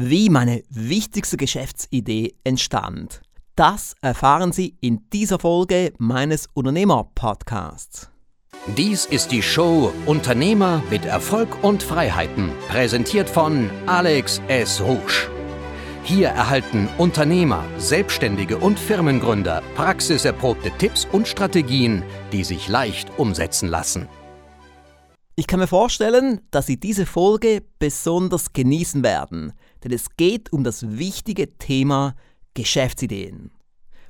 [0.00, 3.20] wie meine wichtigste Geschäftsidee entstand.
[3.56, 8.08] Das erfahren Sie in dieser Folge meines Unternehmer-Podcasts.
[8.76, 14.80] Dies ist die Show Unternehmer mit Erfolg und Freiheiten, präsentiert von Alex S.
[14.80, 15.28] Rouge.
[16.04, 24.06] Hier erhalten Unternehmer, Selbstständige und Firmengründer praxiserprobte Tipps und Strategien, die sich leicht umsetzen lassen.
[25.34, 29.54] Ich kann mir vorstellen, dass Sie diese Folge besonders genießen werden–
[29.88, 32.14] denn es geht um das wichtige Thema
[32.54, 33.50] Geschäftsideen.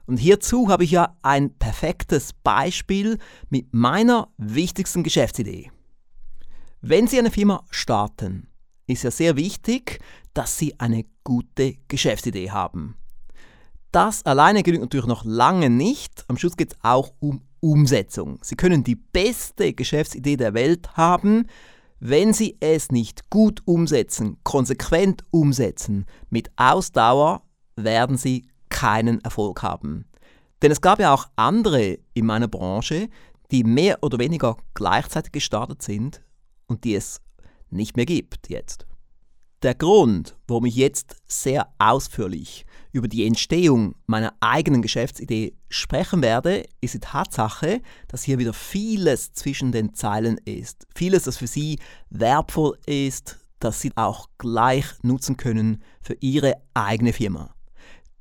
[0.07, 3.19] Und hierzu habe ich ja ein perfektes Beispiel
[3.51, 5.71] mit meiner wichtigsten Geschäftsidee.
[6.81, 8.49] Wenn Sie eine Firma starten,
[8.87, 10.01] ist ja sehr wichtig,
[10.33, 12.97] dass Sie eine gute Geschäftsidee haben.
[13.93, 16.25] Das alleine genügt natürlich noch lange nicht.
[16.29, 18.39] Am Schluss geht es auch um Umsetzung.
[18.43, 21.47] Sie können die beste Geschäftsidee der Welt haben,
[22.01, 27.43] wenn Sie es nicht gut umsetzen, konsequent umsetzen, mit Ausdauer,
[27.77, 30.07] werden Sie keinen Erfolg haben.
[30.63, 33.09] Denn es gab ja auch andere in meiner Branche,
[33.51, 36.23] die mehr oder weniger gleichzeitig gestartet sind
[36.67, 37.21] und die es
[37.71, 38.88] nicht mehr gibt jetzt.
[39.63, 46.65] Der Grund, warum ich jetzt sehr ausführlich über die Entstehung meiner eigenen Geschäftsidee sprechen werde,
[46.81, 50.87] ist die Tatsache, dass hier wieder vieles zwischen den Zeilen ist.
[50.95, 57.13] Vieles, das für Sie wertvoll ist, das Sie auch gleich nutzen können für Ihre eigene
[57.13, 57.53] Firma.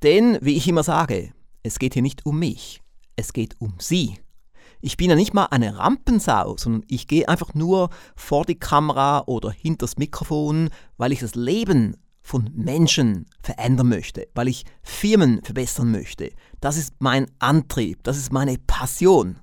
[0.02, 2.82] Denn, wie ich immer sage, es geht hier nicht um mich,
[3.14, 4.16] es geht um Sie.
[4.80, 9.24] Ich bin ja nicht mal eine Rampensau, sondern ich gehe einfach nur vor die Kamera
[9.26, 15.42] oder hinter das Mikrofon, weil ich das Leben von Menschen verändern möchte, weil ich Firmen
[15.42, 16.30] verbessern möchte.
[16.60, 19.40] Das ist mein Antrieb, das ist meine Passion.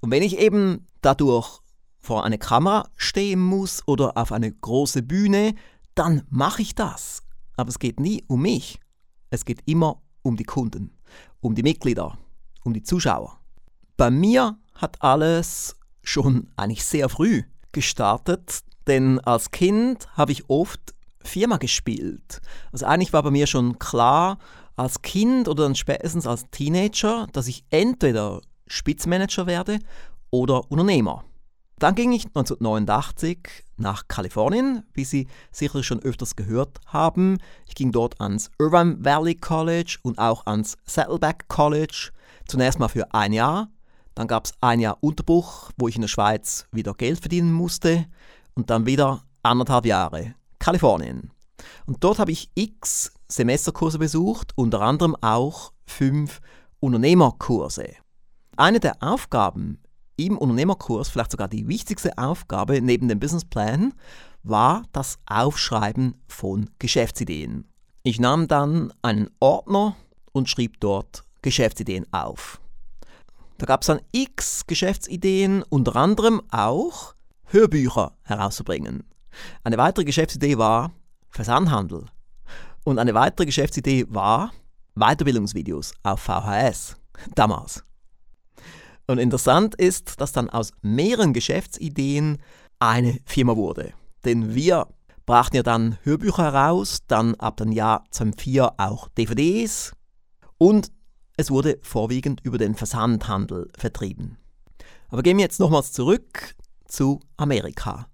[0.00, 1.60] Und wenn ich eben dadurch
[1.98, 5.54] vor einer Kamera stehen muss oder auf eine große Bühne,
[5.94, 7.22] dann mache ich das.
[7.56, 8.80] Aber es geht nie um mich.
[9.30, 10.98] Es geht immer um die Kunden,
[11.40, 12.18] um die Mitglieder,
[12.64, 13.38] um die Zuschauer.
[13.96, 17.42] Bei mir hat alles schon eigentlich sehr früh
[17.72, 20.80] gestartet, denn als Kind habe ich oft
[21.24, 22.40] Firma gespielt.
[22.72, 24.38] Also eigentlich war bei mir schon klar,
[24.76, 29.78] als Kind oder dann spätestens als Teenager, dass ich entweder Spitzmanager werde
[30.30, 31.24] oder Unternehmer.
[31.78, 37.38] Dann ging ich 1989 nach Kalifornien, wie Sie sicher schon öfters gehört haben.
[37.66, 42.10] Ich ging dort ans Irvine Valley College und auch ans Saddleback College.
[42.46, 43.68] Zunächst mal für ein Jahr
[44.14, 48.06] dann gab es ein Jahr Unterbruch, wo ich in der Schweiz wieder Geld verdienen musste.
[48.54, 51.30] Und dann wieder anderthalb Jahre Kalifornien.
[51.86, 56.40] Und dort habe ich x Semesterkurse besucht, unter anderem auch fünf
[56.80, 57.88] Unternehmerkurse.
[58.56, 59.78] Eine der Aufgaben
[60.16, 63.94] im Unternehmerkurs, vielleicht sogar die wichtigste Aufgabe neben dem Businessplan,
[64.42, 67.66] war das Aufschreiben von Geschäftsideen.
[68.02, 69.96] Ich nahm dann einen Ordner
[70.32, 72.60] und schrieb dort Geschäftsideen auf.
[73.62, 77.14] Da gab es dann x Geschäftsideen, unter anderem auch
[77.44, 79.04] Hörbücher herauszubringen.
[79.62, 80.90] Eine weitere Geschäftsidee war
[81.28, 82.06] Versandhandel.
[82.82, 84.50] Und eine weitere Geschäftsidee war
[84.96, 86.96] Weiterbildungsvideos auf VHS.
[87.36, 87.84] Damals.
[89.06, 92.38] Und interessant ist, dass dann aus mehreren Geschäftsideen
[92.80, 93.92] eine Firma wurde.
[94.24, 94.88] Denn wir
[95.24, 99.92] brachten ja dann Hörbücher heraus, dann ab dem Jahr 2004 auch DVDs
[100.58, 100.90] und
[101.42, 104.38] es wurde vorwiegend über den Versandhandel vertrieben.
[105.08, 106.54] Aber gehen wir jetzt nochmals zurück
[106.86, 108.06] zu Amerika.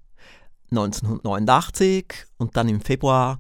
[0.71, 2.07] 1989
[2.39, 3.39] und dann im Februar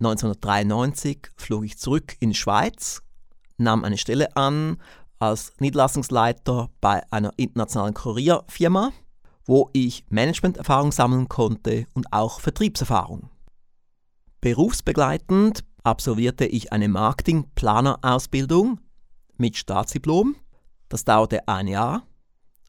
[0.00, 3.02] 1993 flog ich zurück in die Schweiz,
[3.56, 4.78] nahm eine Stelle an
[5.20, 8.90] als Niederlassungsleiter bei einer internationalen Kurierfirma,
[9.44, 13.30] wo ich Managementerfahrung sammeln konnte und auch Vertriebserfahrung.
[14.40, 18.80] Berufsbegleitend absolvierte ich eine Marketingplanerausbildung
[19.40, 20.36] mit Staatsdiplom.
[20.88, 22.02] Das dauerte ein Jahr.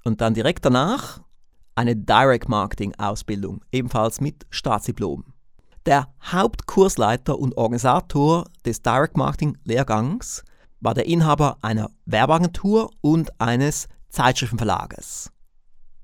[0.04, 1.22] Und dann direkt danach
[1.76, 5.26] eine Direct Marketing Ausbildung, ebenfalls mit Staatsdiplom.
[5.86, 10.44] Der Hauptkursleiter und Organisator des Direct Marketing Lehrgangs
[10.80, 15.32] war der Inhaber einer Werbeagentur und eines Zeitschriftenverlages.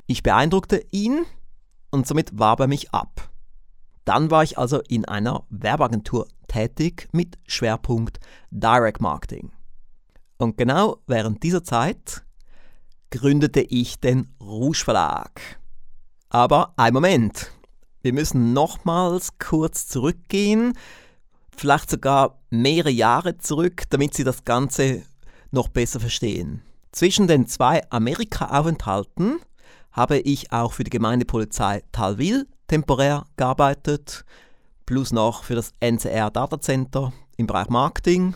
[0.06, 1.26] Ich beeindruckte ihn
[1.92, 3.30] und somit warb er mich ab.
[4.06, 8.20] Dann war ich also in einer Werbeagentur tätig mit Schwerpunkt
[8.52, 9.52] Direct Marketing.
[10.38, 12.24] Und genau während dieser Zeit
[13.10, 15.60] gründete ich den Rouge Verlag.
[16.30, 17.52] Aber ein Moment,
[18.02, 20.74] wir müssen nochmals kurz zurückgehen,
[21.56, 25.04] vielleicht sogar mehrere Jahre zurück, damit Sie das Ganze
[25.52, 26.62] noch besser verstehen.
[26.92, 29.40] Zwischen den zwei Amerika-Aufenthalten
[29.92, 34.26] habe ich auch für die Gemeindepolizei Talwil temporär gearbeitet,
[34.86, 38.36] plus noch für das NCR Data Center im Bereich Marketing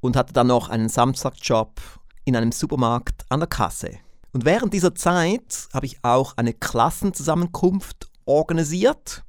[0.00, 1.80] und hatte dann noch einen Samstagjob
[2.24, 3.98] in einem Supermarkt an der Kasse.
[4.32, 9.24] Und während dieser Zeit habe ich auch eine Klassenzusammenkunft organisiert.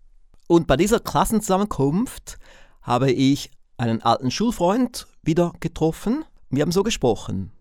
[0.47, 2.37] Und bei dieser Klassenzusammenkunft
[2.81, 6.25] habe ich einen alten Schulfreund wieder getroffen.
[6.49, 7.51] Wir haben so gesprochen.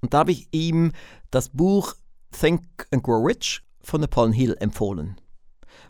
[0.00, 0.92] Und da habe ich ihm
[1.30, 1.94] das Buch
[2.30, 5.20] Think and Grow Rich von Napoleon Hill empfohlen.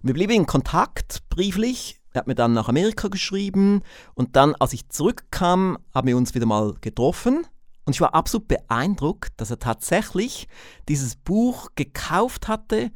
[0.03, 1.98] Wir blieben in Kontakt brieflich.
[2.13, 3.83] Er hat mir dann nach Amerika geschrieben
[4.15, 7.47] und dann, als ich zurückkam, haben wir uns wieder mal getroffen.
[7.85, 10.49] Und ich war absolut beeindruckt, dass er tatsächlich
[10.89, 12.91] dieses Buch gekauft hatte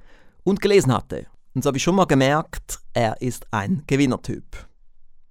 [0.44, 1.26] und gelesen hatte.
[1.54, 4.44] Und so habe ich schon mal gemerkt, er ist ein Gewinnertyp.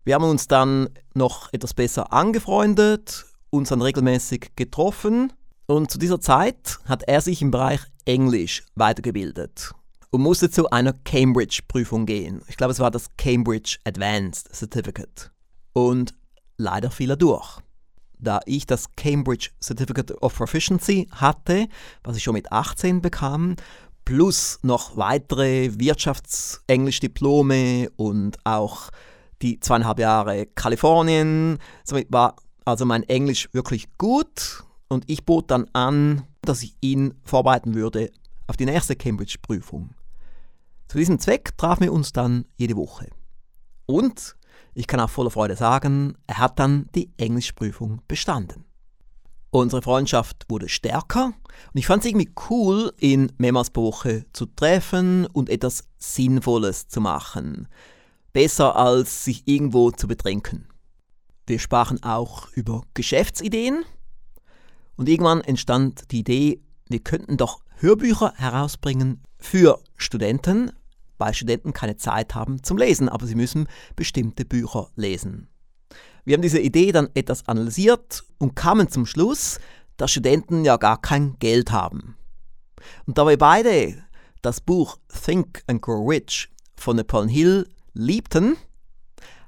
[0.04, 5.34] Wir haben uns dann noch etwas besser angefreundet, uns dann regelmäßig getroffen
[5.68, 9.74] und zu dieser Zeit hat er sich im Bereich Englisch weitergebildet
[10.12, 12.42] und musste zu einer Cambridge-Prüfung gehen.
[12.48, 15.32] Ich glaube, es war das Cambridge Advanced Certificate.
[15.74, 16.14] Und
[16.58, 17.62] leider fiel er durch
[18.22, 21.68] da ich das Cambridge Certificate of Proficiency hatte,
[22.04, 23.56] was ich schon mit 18 bekam,
[24.06, 28.90] plus noch weitere Wirtschaftsenglisch-Diplome und auch
[29.42, 31.58] die zweieinhalb Jahre Kalifornien.
[31.84, 32.36] Somit war
[32.66, 38.12] also mein Englisch wirklich gut und ich bot dann an, dass ich ihn vorbereiten würde
[38.48, 39.92] auf die nächste Cambridge-Prüfung.
[40.92, 43.08] Zu diesem Zweck trafen wir uns dann jede Woche.
[43.86, 44.36] Und
[44.74, 48.66] ich kann auch voller Freude sagen, er hat dann die Englischprüfung bestanden.
[49.52, 54.48] Unsere Freundschaft wurde stärker und ich fand es irgendwie cool, ihn mehrmals pro Woche zu
[54.48, 57.70] treffen und etwas Sinnvolles zu machen.
[58.34, 60.68] Besser als sich irgendwo zu betrinken.
[61.48, 63.86] Wir sprachen auch über Geschäftsideen
[64.98, 70.74] und irgendwann entstand die Idee, wir könnten doch Hörbücher herausbringen für Studenten,
[71.22, 75.48] weil Studenten keine Zeit haben zum Lesen, aber sie müssen bestimmte Bücher lesen.
[76.26, 79.60] Wir haben diese Idee dann etwas analysiert und kamen zum Schluss,
[79.98, 82.18] dass Studenten ja gar kein Geld haben.
[83.06, 84.04] Und da wir beide
[84.42, 88.58] das Buch Think and Grow Rich von Napoleon Hill liebten,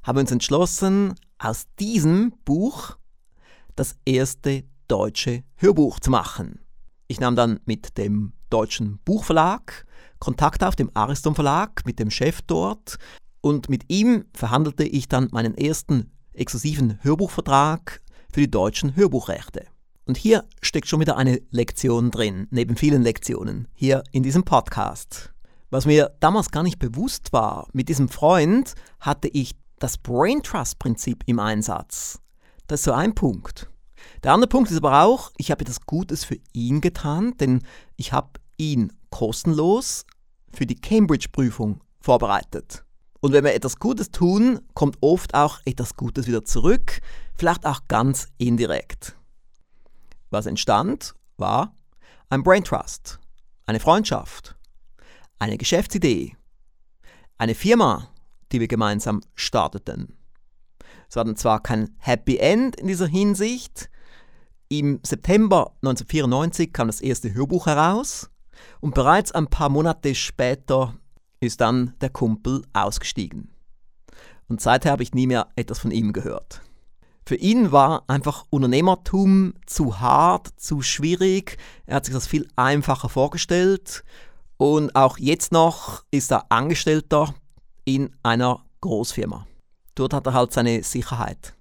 [0.04, 2.98] haben wir uns entschlossen, aus diesem Buch
[3.76, 6.60] das erste deutsche Hörbuch zu machen.
[7.08, 9.86] Ich nahm dann mit dem Deutschen Buchverlag
[10.24, 12.98] Kontakt auf dem Ariston Verlag mit dem Chef dort
[13.42, 18.02] und mit ihm verhandelte ich dann meinen ersten exklusiven Hörbuchvertrag
[18.32, 19.66] für die deutschen Hörbuchrechte.
[20.06, 25.34] Und hier steckt schon wieder eine Lektion drin, neben vielen Lektionen, hier in diesem Podcast.
[25.72, 30.80] Was mir damals gar nicht bewusst war, mit diesem Freund hatte ich das Brain Trust
[30.80, 32.20] Prinzip im Einsatz.
[32.68, 33.70] Das ist so ein Punkt.
[34.24, 37.62] Der andere Punkt ist aber auch, ich habe etwas Gutes für ihn getan, denn
[37.98, 38.30] ich habe
[38.72, 40.06] ihn kostenlos
[40.54, 42.84] für die Cambridge-Prüfung vorbereitet.
[43.20, 47.00] Und wenn wir etwas Gutes tun, kommt oft auch etwas Gutes wieder zurück,
[47.36, 49.16] vielleicht auch ganz indirekt.
[50.30, 51.76] Was entstand, war
[52.30, 53.20] ein Brain Trust,
[53.66, 54.58] eine Freundschaft,
[55.40, 56.36] eine Geschäftsidee,
[57.38, 58.10] eine Firma,
[58.52, 60.18] die wir gemeinsam starteten.
[61.08, 63.90] Es war dann zwar kein Happy End in dieser Hinsicht.
[64.68, 68.32] Im September 1994 kam das erste Hörbuch heraus
[68.82, 70.96] und bereits ein paar Monate später
[71.40, 73.50] ist dann der Kumpel ausgestiegen.
[74.48, 76.62] Und seither habe ich nie mehr etwas von ihm gehört.
[77.26, 81.58] Für ihn war einfach Unternehmertum zu hart, zu schwierig.
[81.86, 84.04] Er hat sich das viel einfacher vorgestellt.
[84.58, 87.34] Und auch jetzt noch ist er Angestellter
[87.86, 89.48] in einer Großfirma.
[89.96, 91.56] Dort hat er halt seine Sicherheit.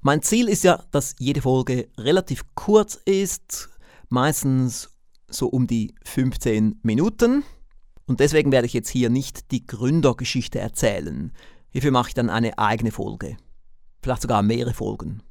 [0.00, 3.68] Mein Ziel ist ja, dass jede Folge relativ kurz ist,
[4.08, 4.89] meistens
[5.30, 7.44] so um die 15 Minuten.
[8.06, 11.32] Und deswegen werde ich jetzt hier nicht die Gründergeschichte erzählen.
[11.70, 13.36] Hierfür mache ich dann eine eigene Folge.
[14.02, 15.22] Vielleicht sogar mehrere Folgen.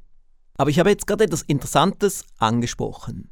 [0.57, 3.29] Aber ich habe jetzt gerade etwas Interessantes angesprochen.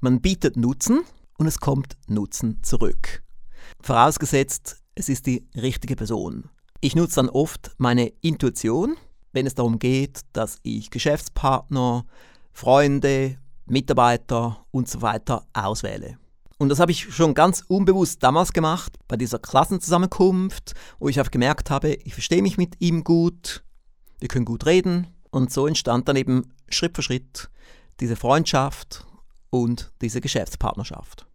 [0.00, 1.00] Man bietet Nutzen
[1.38, 3.22] und es kommt Nutzen zurück.
[3.82, 6.50] Vorausgesetzt, es ist die richtige Person.
[6.80, 8.96] Ich nutze dann oft meine Intuition,
[9.32, 12.06] wenn es darum geht, dass ich Geschäftspartner,
[12.52, 13.38] Freunde,
[13.70, 16.18] Mitarbeiter und so weiter auswähle.
[16.58, 21.30] Und das habe ich schon ganz unbewusst damals gemacht, bei dieser Klassenzusammenkunft, wo ich auch
[21.30, 23.64] gemerkt habe, ich verstehe mich mit ihm gut,
[24.18, 25.06] wir können gut reden.
[25.30, 27.48] Und so entstand dann eben Schritt für Schritt
[28.00, 29.06] diese Freundschaft
[29.48, 31.26] und diese Geschäftspartnerschaft.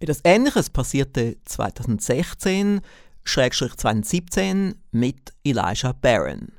[0.00, 2.80] Etwas Ähnliches passierte 2016,
[3.22, 6.52] Schrägstrich 2017 mit Elijah Barron.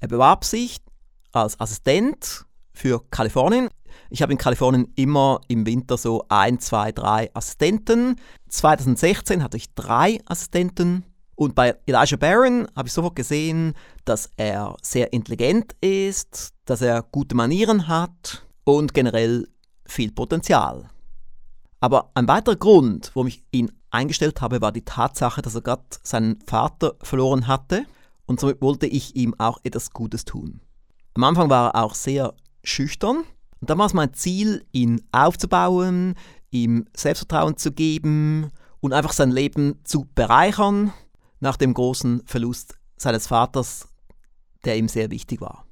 [0.00, 0.78] Er bewarb sich
[1.32, 3.68] als Assistent für Kalifornien
[4.10, 8.16] ich habe in Kalifornien immer im Winter so ein, zwei, drei Assistenten.
[8.48, 11.04] 2016 hatte ich drei Assistenten
[11.34, 17.02] Und bei Elijah Barron habe ich sofort gesehen, dass er sehr intelligent ist, dass er
[17.02, 19.46] gute Manieren hat und generell
[19.86, 20.90] viel Potenzial.
[21.80, 25.84] Aber ein weiterer Grund, warum ich ihn eingestellt habe, war die Tatsache, dass er gerade
[26.02, 27.86] seinen Vater verloren hatte
[28.26, 30.60] und somit wollte ich ihm auch etwas Gutes tun.
[31.14, 33.24] Am Anfang war er auch sehr schüchtern
[33.60, 36.14] und es mein Ziel, ihn aufzubauen,
[36.50, 38.50] ihm Selbstvertrauen zu geben
[38.80, 40.92] und einfach sein Leben zu bereichern
[41.40, 43.88] nach dem großen Verlust seines Vaters,
[44.64, 45.64] der ihm sehr wichtig war.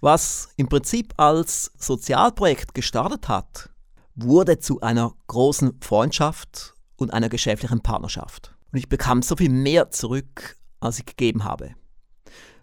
[0.00, 3.70] Was im Prinzip als Sozialprojekt gestartet hat,
[4.14, 8.54] wurde zu einer großen Freundschaft und einer geschäftlichen Partnerschaft.
[8.72, 11.74] Und ich bekam so viel mehr zurück, als ich gegeben habe.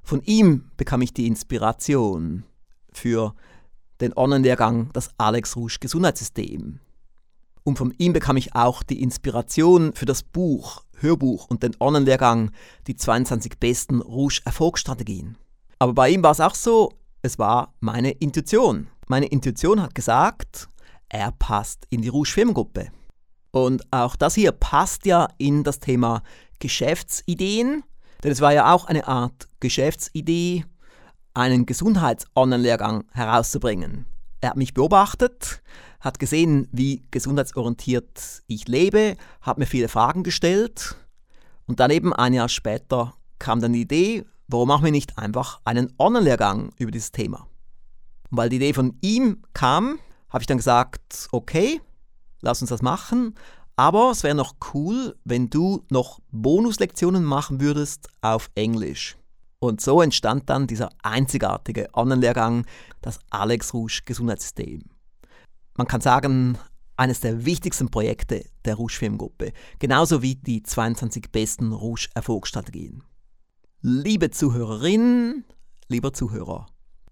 [0.04, 2.44] Von ihm bekam ich die Inspiration
[2.92, 3.34] für
[4.02, 6.80] den Online-Lehrgang Das Alex Rouge Gesundheitssystem.
[7.64, 12.52] Und von ihm bekam ich auch die Inspiration für das Buch, Hörbuch und den Online-Lehrgang
[12.88, 15.38] Die 22 besten Rouge Erfolgsstrategien.
[15.78, 16.92] Aber bei ihm war es auch so,
[17.22, 18.88] es war meine Intuition.
[19.08, 20.68] Meine Intuition hat gesagt,
[21.10, 22.90] er passt in die Rouge Firmengruppe.
[23.52, 26.22] Und auch das hier passt ja in das Thema
[26.60, 27.84] Geschäftsideen,
[28.24, 30.66] denn es war ja auch eine Art Geschäftsidee,
[31.34, 34.06] einen Gesundheits-Online-Lehrgang herauszubringen.
[34.42, 35.62] Er hat mich beobachtet,
[36.00, 40.96] hat gesehen, wie gesundheitsorientiert ich lebe, hat mir viele Fragen gestellt
[41.66, 45.94] und daneben ein Jahr später kam dann die Idee, warum machen wir nicht einfach einen
[46.00, 47.48] Online-Lehrgang über dieses Thema?
[48.30, 51.82] Und weil die Idee von ihm kam, habe ich dann gesagt, okay,
[52.42, 53.36] lass uns das machen,
[53.76, 59.19] aber es wäre noch cool, wenn du noch Bonuslektionen machen würdest auf Englisch.
[59.62, 62.66] Und so entstand dann dieser einzigartige Online-Lehrgang,
[63.02, 64.84] das Alex Rouge Gesundheitssystem.
[65.76, 66.58] Man kann sagen,
[66.96, 73.04] eines der wichtigsten Projekte der Rouge Filmgruppe, genauso wie die 22 besten Rouge Erfolgsstrategien.
[73.82, 75.44] Liebe Zuhörerinnen,
[75.90, 76.66] lieber Zuhörer,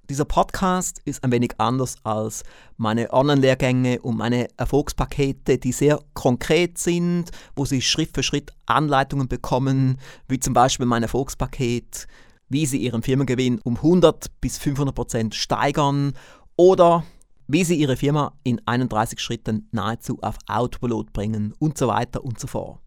[0.10, 2.44] dieser Podcast ist ein wenig anders als
[2.78, 9.28] meine Online-Lehrgänge und meine Erfolgspakete, die sehr konkret sind, wo Sie Schritt für Schritt Anleitungen
[9.28, 9.98] bekommen,
[10.30, 12.08] wie zum Beispiel mein Erfolgspaket,
[12.50, 16.14] wie Sie Ihren Firmengewinn um 100 bis 500 Prozent steigern
[16.56, 17.04] oder
[17.48, 22.40] wie Sie Ihre Firma in 31 Schritten nahezu auf Autopilot bringen und so weiter und
[22.40, 22.80] so fort.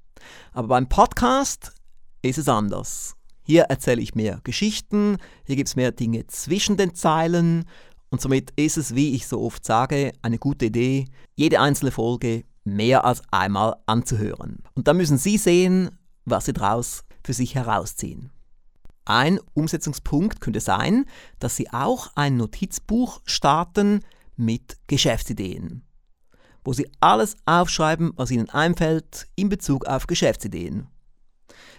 [0.52, 1.73] Aber beim Podcast
[2.23, 3.14] ist es anders.
[3.43, 7.64] Hier erzähle ich mehr Geschichten, hier gibt es mehr Dinge zwischen den Zeilen
[8.11, 12.45] und somit ist es, wie ich so oft sage, eine gute Idee, jede einzelne Folge
[12.64, 14.62] mehr als einmal anzuhören.
[14.75, 15.90] Und dann müssen Sie sehen,
[16.25, 18.31] was Sie daraus für sich herausziehen.
[19.11, 21.05] Ein Umsetzungspunkt könnte sein,
[21.40, 24.05] dass Sie auch ein Notizbuch starten
[24.37, 25.83] mit Geschäftsideen,
[26.62, 30.87] wo Sie alles aufschreiben, was Ihnen einfällt in Bezug auf Geschäftsideen.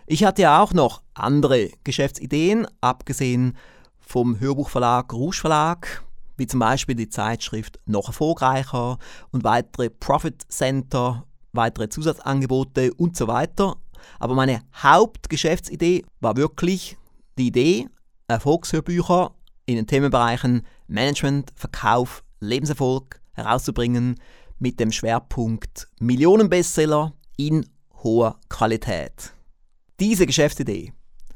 [0.07, 3.55] Ich hatte ja auch noch andere Geschäftsideen, abgesehen
[3.97, 6.03] vom Hörbuchverlag Rouge Verlag,
[6.35, 8.97] wie zum Beispiel die Zeitschrift Noch erfolgreicher
[9.31, 13.77] und weitere Profit Center, weitere Zusatzangebote und so weiter.
[14.19, 16.97] Aber meine Hauptgeschäftsidee war wirklich
[17.37, 17.87] die Idee,
[18.27, 19.33] Erfolgshörbücher
[19.65, 24.15] in den Themenbereichen Management, Verkauf, Lebenserfolg herauszubringen
[24.59, 27.65] mit dem Schwerpunkt Millionenbestseller in
[28.03, 29.33] hoher Qualität.
[29.99, 30.93] Diese Geschäftsidee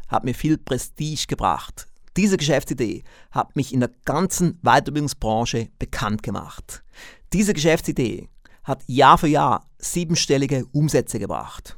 [0.07, 1.87] hat mir viel Prestige gebracht.
[2.17, 6.83] Diese Geschäftsidee hat mich in der ganzen Weiterbildungsbranche bekannt gemacht.
[7.33, 8.29] Diese Geschäftsidee
[8.63, 11.77] hat Jahr für Jahr siebenstellige Umsätze gebracht.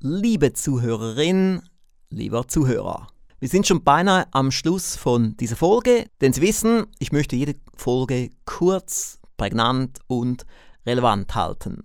[0.00, 1.62] Liebe Zuhörerin,
[2.10, 3.08] lieber Zuhörer,
[3.38, 7.56] wir sind schon beinahe am Schluss von dieser Folge, denn Sie wissen, ich möchte jede
[7.76, 10.46] Folge kurz, prägnant und
[10.86, 11.84] relevant halten.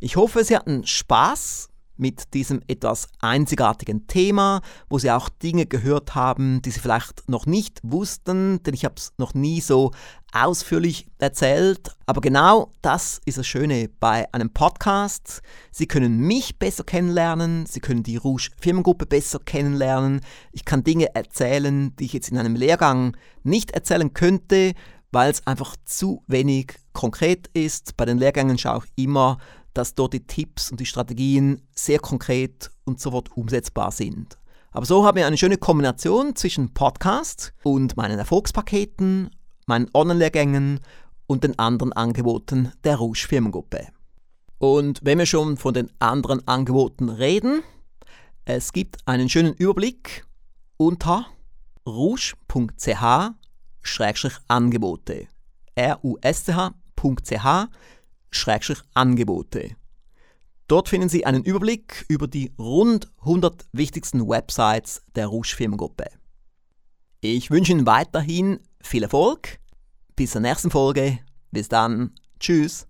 [0.00, 1.68] Ich hoffe, Sie hatten Spaß
[2.02, 7.46] mit diesem etwas einzigartigen Thema, wo Sie auch Dinge gehört haben, die Sie vielleicht noch
[7.46, 9.92] nicht wussten, denn ich habe es noch nie so
[10.32, 11.94] ausführlich erzählt.
[12.06, 15.42] Aber genau das ist das Schöne bei einem Podcast.
[15.70, 20.22] Sie können mich besser kennenlernen, Sie können die Rouge Firmengruppe besser kennenlernen.
[20.50, 24.72] Ich kann Dinge erzählen, die ich jetzt in einem Lehrgang nicht erzählen könnte,
[25.12, 27.96] weil es einfach zu wenig konkret ist.
[27.96, 29.38] Bei den Lehrgängen schaue ich immer,
[29.74, 34.38] dass dort die Tipps und die Strategien sehr konkret und sofort umsetzbar sind.
[34.70, 39.30] Aber so haben wir eine schöne Kombination zwischen Podcast und meinen Erfolgspaketen,
[39.66, 40.80] meinen Online-Lehrgängen
[41.26, 43.88] und den anderen Angeboten der Rouge Firmengruppe.
[44.58, 47.62] Und wenn wir schon von den anderen Angeboten reden,
[48.44, 50.24] es gibt einen schönen Überblick
[50.76, 51.26] unter
[51.86, 53.36] rouge.ch-angebote.
[55.74, 56.72] r-u-s-c-h.ch
[57.04, 57.68] Schrägstrich
[58.94, 59.76] Angebote.
[60.68, 66.06] Dort finden Sie einen Überblick über die rund 100 wichtigsten Websites der Rouge Firmengruppe.
[67.20, 69.58] Ich wünsche Ihnen weiterhin viel Erfolg.
[70.16, 71.18] Bis zur nächsten Folge.
[71.50, 72.14] Bis dann.
[72.40, 72.88] Tschüss.